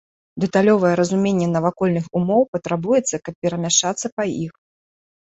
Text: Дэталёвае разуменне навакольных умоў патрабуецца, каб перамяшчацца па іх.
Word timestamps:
Дэталёвае 0.43 0.93
разуменне 0.99 1.47
навакольных 1.55 2.05
умоў 2.19 2.41
патрабуецца, 2.53 3.15
каб 3.27 3.35
перамяшчацца 3.47 4.11
па 4.17 4.23
іх. 4.45 4.53